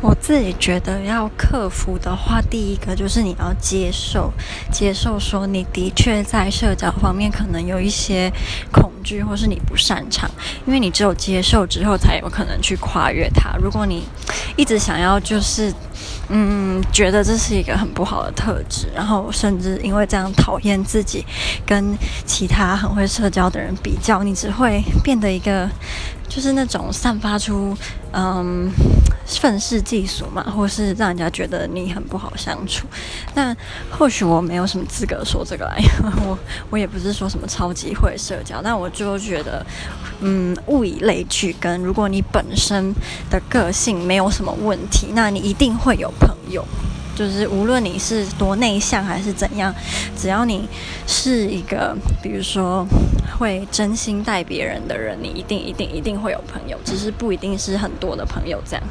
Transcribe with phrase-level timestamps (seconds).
[0.00, 4.32] 我自己觉得要克服的话，第一个就是你要接受，
[4.72, 8.32] 接受说你的确在社交方面可能有一些
[8.72, 10.30] 恐惧，或是你不擅长，
[10.66, 13.56] 因为你只有接受之后，才有可能去跨越它。
[13.60, 14.04] 如果你
[14.56, 15.72] 一直想要就是。
[16.30, 21.24] 嗯，觉得这是一个很不好的特质，然后甚至因为这样讨厌自己，
[21.64, 21.96] 跟
[22.26, 25.66] 其他很会社交的人比较，你只会变得一个
[26.28, 27.76] 就是那种散发出
[28.12, 28.70] 嗯
[29.26, 32.86] 愤世嫉俗嘛，或是让人家觉得你很不好相处。
[33.34, 33.56] 但
[33.90, 35.82] 或许我没有什么资格说这个来，
[36.26, 36.38] 我
[36.70, 39.64] 我也不是说什么超级会社交，但我就觉得
[40.20, 42.94] 嗯，物以类聚，跟如果你本身
[43.30, 46.12] 的个性没有什么问题，那你一定会有。
[46.18, 46.66] 朋友，
[47.18, 49.74] 就是无论你是多内向还是怎样，
[50.16, 50.68] 只要你
[51.04, 52.86] 是一个，比如说
[53.36, 58.84] 会真心待别人的人，你一定一定一定会有朋友，只是不一定是很多的朋友这样。